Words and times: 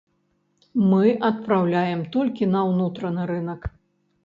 Мы 0.93 1.11
адпраўляем 1.29 2.01
толькі 2.17 2.49
на 2.57 2.65
ўнутраны 2.73 3.31
рынак. 3.37 3.71